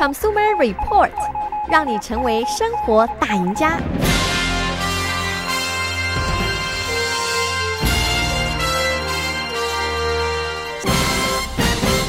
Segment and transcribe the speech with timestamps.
[0.00, 1.10] Consumer Report，
[1.70, 3.78] 让你成为生活大赢家。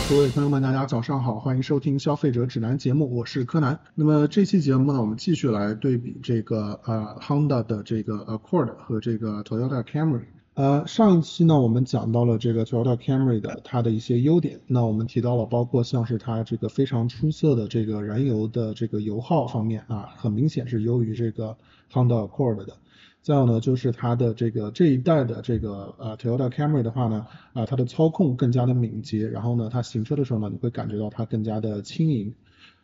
[0.10, 3.78] 各位朋友们，大家早上好，欢迎收听消费者指南节目，我是柯南。
[3.94, 10.21] 那么这期节目呢，我们继续来对比这个呃 Honda 的这个 Accord 和这个 Toyota Camry。
[10.54, 14.60] 呃，上一期呢，我们讲到了这个 Toyota Camry 的它的一些优点。
[14.67, 21.55] 那我们提到了包括像是它这个非常出色的这个燃油的这个油耗方面啊，很明显是优于这个
[21.89, 22.73] Honda Accord 的。
[23.22, 32.33] 再有呢，就是它的这个这一代的这个呃 Toyota Camry 的话呢，啊、它的操控更加的敏捷，然后呢，它行车的时候呢，你会感觉到它更加的轻盈。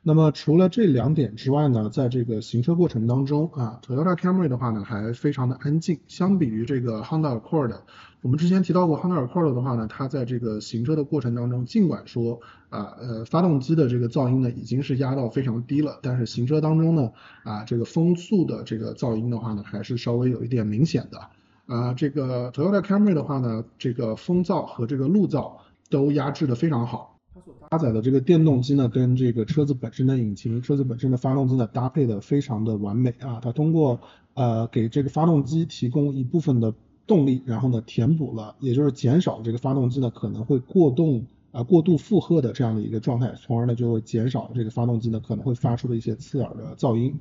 [0.04, 6.00] 那么除了这两点之外呢，在这个行车过程当中啊，Toyota Camry 的话呢，还非常的安静。
[6.08, 7.76] 相比于这个 Honda Accord，
[8.22, 17.12] 我们之前提到过 Honda Accord 的话呢，它在这个行车的过程当中，尽管说啊呃发动机的这个噪音呢已经是压到非常低了，但是行车当中呢
[17.44, 21.20] 啊这个风速的这个噪音的话呢，还是稍微有一点明显的。
[21.66, 25.58] 啊这个 Toyota Camry 的话呢，这个风噪和这个路噪
[25.90, 27.17] 都压制的非常好。
[27.70, 33.40] 它搭载的这个电动机呢，跟这个车子本身的引擎、车子本身的发动机呢，搭配的非常的完美啊。
[33.42, 34.00] 它通过
[34.34, 36.74] 呃给这个发动机提供一部分的
[37.06, 47.16] 动力，然后呢填补了，也就是减少这个发动机呢可能会过动啊、过度负荷的这样的一个状态，从而呢就会减少这个发动机呢可能会发出的一些刺耳的噪音。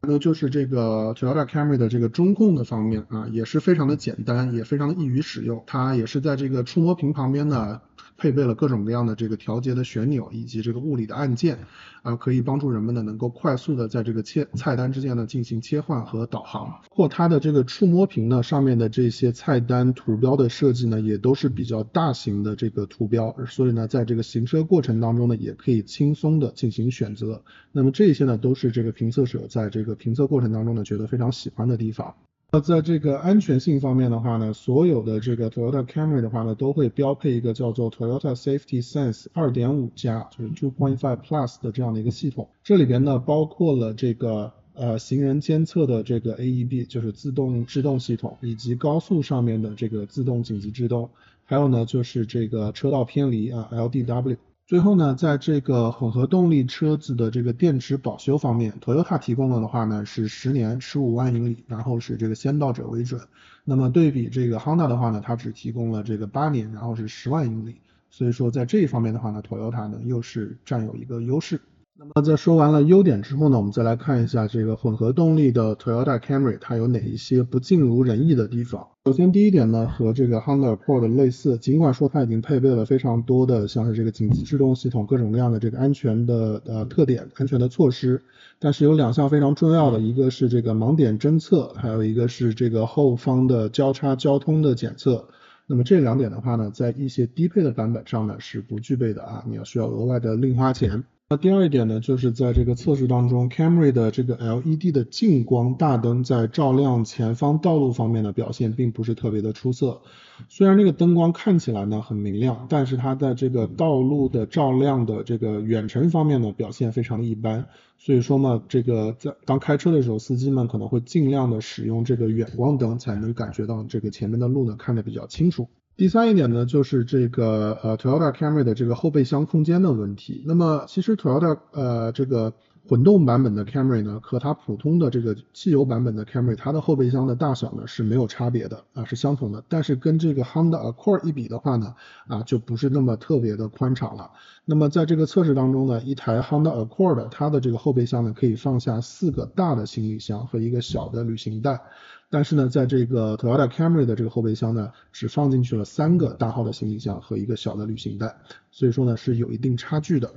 [0.00, 5.62] 那就是这个 Toyota Camry 的这个中控的方面啊，也是非常的简单，也非常的易于使用。
[5.66, 7.80] 它也是在这个触摸屏旁边呢。
[8.16, 11.56] 配备了各种各样的这个调节的旋钮以及这个物理的按键，
[12.02, 16.80] 啊，可以帮助人们呢能够快速的在这个切菜单之间呢进行切换和导航。
[16.90, 27.44] 或它的这个触摸屏呢上面的这些菜单图标的设计呢也都是比较大型的这个图标，所以呢在这个行车过程当中呢也可以轻松的进行选择。
[27.70, 32.14] 那么这些呢都是这个评测者在这个评测过程当中呢觉得非常喜欢的地方。
[32.50, 42.48] 那在这个安全性方面的话呢，所有的这个 Toyota Camry 的话呢，都会标配一个叫做 Toyota Safety Sense 2.5加，就是2.5 Plus 的这样的一个系统。
[42.64, 51.10] 这里边呢包括了这个呃行人监测的这个 AEB，就是自动制动系统，以及高速上面的这个自动紧急制动，
[51.44, 54.38] 还有呢就是这个车道偏离啊 LDW。
[54.68, 63.18] 最后呢，在这个混合动力车子的这个电池保修方面，Toyota 提供了的话呢是十年十五万英里，然后是这个先到者为准。
[63.64, 67.76] 那么对比这个 Honda 的话呢，它只提供了这个八年，然后是十万英里。
[68.10, 71.62] 所以说在这一方面的话呢，Toyota 呢又是占有一个优势。
[72.00, 78.86] 那么在说完了优点之后呢，我们再来看一下这个混合动力的 Toyota Camry 它有哪一些不尽如人意的地方。
[79.04, 88.22] 首先第一点呢，和这个 Honda Accord 类似，尽管说它已经配备了非常多的像是这个紧急制动系统，各种各样的这个安全的呃特点、安全的措施，
[88.60, 95.26] 但是有两项非常重要的，一个是这个盲点侦测，还有一个是这个后方的交叉交通的检测。
[95.66, 101.02] 那么这两点的话呢，在一些低配的版本上呢是不具备的啊，你要需要额外的另花钱。
[101.30, 110.00] 那第二一点呢，就是在这个测试当中，Camry 的这个 LED 的近光大灯在照亮前方道路方面的表现并不是特别的出色。
[110.48, 117.66] 虽然那个灯光看起来呢很明亮，但是它在这个道路的照亮的这个远程方面呢表现非常的一般。
[117.98, 125.68] 所以说嘛，这个在当开车的时候，司机们可能会尽量的使用这个远光灯，才能感觉到这个前面的路呢看得比较清楚。
[125.98, 130.44] 第三一点呢，就是这个呃 Toyota Camry 的这个后备箱空间的问题。
[130.46, 132.52] 那么其实 Toyota 呃这个
[132.88, 139.62] 混动版本的 Camry 呢，和它普通的这个汽油版本的 Camry，它的后备箱的大小呢是没有差别的啊，是相同的。
[139.68, 141.94] 但是跟这个 Honda Accord 一比的话呢，
[142.26, 144.30] 啊就不是那么特别的宽敞了。
[144.64, 151.82] 那么在这个测试当中呢，一台 Honda Accord 它的这个后备箱呢可以放下四个大的行李箱和一个小的旅行袋。
[152.30, 158.36] 但是呢，在这个 Toyota Camry 的这个后备箱呢，只放进去了三个大号的行李箱和一个小的旅行袋，
[158.70, 160.32] 所以说呢是有一定差距的。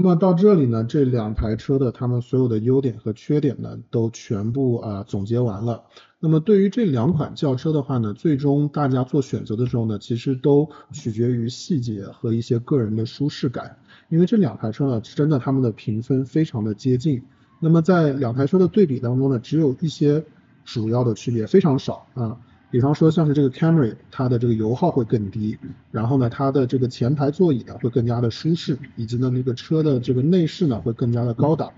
[0.00, 5.82] 那么到这里呢，这两台车的它们所有的优点和缺点呢，都全部啊总结完了。
[6.20, 13.76] 那么对于这两款轿车的话呢，最终大家做选择的时候呢，其实都取决于细节和一些个人的舒适感，
[14.08, 17.22] 因为这两台车呢，真的它们的评分非常的接近。
[17.60, 20.24] 那么在两台车的对比当中呢，只有一些。
[20.64, 22.36] 主要的区别非常少啊，
[22.70, 25.56] 比方说像是这个 Camry，它的这个油耗会更低，
[25.90, 31.72] 然后呢，它的这个前排座椅呢会更加的舒适，以及呢那个车的这个内饰呢会更加的高档。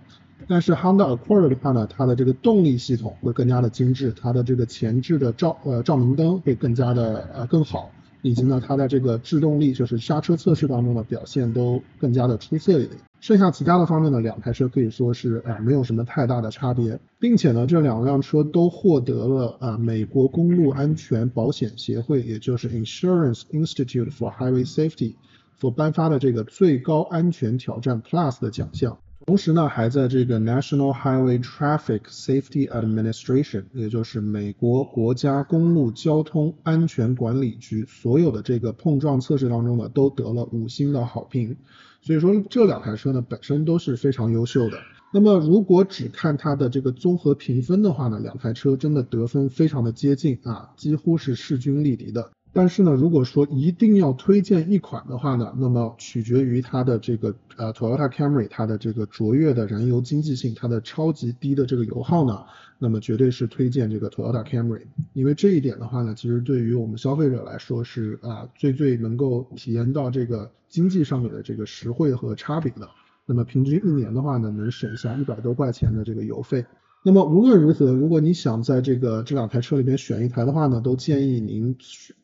[0.49, 7.91] 但是 Honda Accord 的话呢，它的这个动力系统会更加的精致，它的这个前置的照呃照明灯会更加的呃更好，
[8.23, 12.99] 以及呢它在这个制动力就是刹车测试当中的表现都更加的出色一点。
[13.21, 25.17] 剩下其他的方面呢，两台车可以说是呃没有什么太大的差别，并且呢，这两辆车都获得了啊、呃、美国公路安全保险协会，也就是 Insurance Institute for Highway Safety
[25.59, 28.99] 所颁发的这个最高安全挑战 Plus 的奖项。
[29.27, 41.57] 同时呢，还在这个 National Highway Traffic Safety Administration，也就是美国国家公路交通安全管理局所有的这个碰撞测试当中呢，都得了五星的好评。
[42.01, 44.79] 所以说这两台车呢，本身都是非常优秀的。
[45.13, 52.31] 那么如果只看它的这个综合评分的话呢，两台车真的得分非常的接近啊，几乎是势均力敌的。
[52.53, 62.45] 但是呢，如果说一定要推荐一款的话呢，那么取决于它的这个呃 Toyota Camry 它的这个卓越的燃油经济性，它的超级低的这个油耗呢，
[62.79, 64.83] 那么绝对是推荐这个 Toyota Camry，
[65.13, 72.89] 因为这一点的话呢，其实对于我们消费者来说是啊最最能够体验到这个经济上面的这个实惠和差别的。
[73.27, 76.65] 那么平均一年的话呢，能省下一百多块钱的这个油费。
[77.03, 81.75] 那么无论如何，如果你想在这个这两台车里边选一台的话呢，都建议您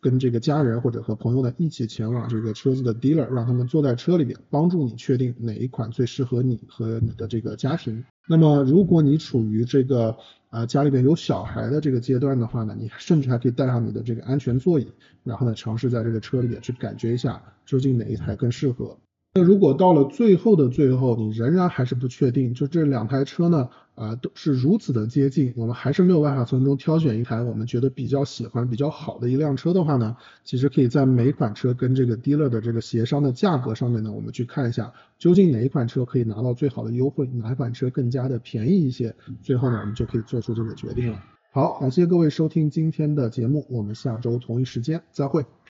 [0.00, 8.04] 跟这个家人或者和朋友呢一起前往这个车子的 dealer，让他们坐在车里边，帮助你确定哪一款最适合你和你的这个家庭。
[8.28, 10.14] 那么如果你处于这个、
[10.50, 14.86] 呃、家里边有小孩的这个阶段的话呢，你甚至还可以带上你的这个安全座椅，
[15.24, 18.98] 然后呢尝试在这个车里边去感觉一下究竟哪一台更适合。
[19.34, 30.14] 那如果到了最后的最后，你仍然还是不确定，就这两台车呢，啊、都是如此的接近，我们还是没有办法从中挑选一台我们觉得比较喜欢、比较好的一辆车的话呢，
[30.44, 41.18] 其实可以在每款车跟这个 dealer 的这个协商的价格上面呢，我们去看一下，究竟哪一款车可以拿到最好的优惠，哪一款车更加的便宜一些，最后呢，我们就可以做出这个决定了。
[41.50, 45.46] 好，感谢各位收听今天的节目，我们下周同一时间再会。